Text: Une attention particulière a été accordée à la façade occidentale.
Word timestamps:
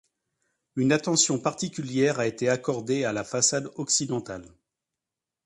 Une 0.75 0.93
attention 0.93 1.37
particulière 1.37 2.19
a 2.19 2.25
été 2.25 2.49
accordée 2.49 3.05
à 3.05 3.13
la 3.13 3.23
façade 3.23 3.69
occidentale. 3.75 4.51